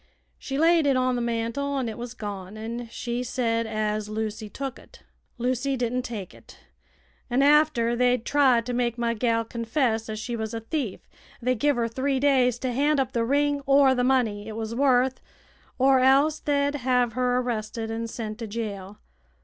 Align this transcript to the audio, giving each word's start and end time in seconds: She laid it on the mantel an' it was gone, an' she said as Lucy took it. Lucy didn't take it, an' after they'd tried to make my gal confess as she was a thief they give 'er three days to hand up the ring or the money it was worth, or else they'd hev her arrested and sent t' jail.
She 0.39 0.57
laid 0.57 0.87
it 0.87 0.97
on 0.97 1.15
the 1.15 1.21
mantel 1.21 1.77
an' 1.77 1.87
it 1.87 1.95
was 1.95 2.15
gone, 2.15 2.57
an' 2.57 2.87
she 2.89 3.21
said 3.21 3.67
as 3.67 4.09
Lucy 4.09 4.49
took 4.49 4.79
it. 4.79 5.03
Lucy 5.37 5.77
didn't 5.77 6.01
take 6.01 6.33
it, 6.33 6.57
an' 7.29 7.43
after 7.43 7.95
they'd 7.95 8.25
tried 8.25 8.65
to 8.65 8.73
make 8.73 8.97
my 8.97 9.13
gal 9.13 9.45
confess 9.45 10.09
as 10.09 10.17
she 10.17 10.35
was 10.35 10.55
a 10.55 10.59
thief 10.59 11.07
they 11.39 11.53
give 11.53 11.77
'er 11.77 11.87
three 11.87 12.19
days 12.19 12.57
to 12.57 12.71
hand 12.71 12.99
up 12.99 13.11
the 13.11 13.23
ring 13.23 13.61
or 13.67 13.93
the 13.93 14.03
money 14.03 14.47
it 14.47 14.55
was 14.55 14.73
worth, 14.73 15.21
or 15.77 15.99
else 15.99 16.39
they'd 16.39 16.73
hev 16.77 17.13
her 17.13 17.37
arrested 17.37 17.91
and 17.91 18.09
sent 18.09 18.39
t' 18.39 18.47
jail. 18.47 18.97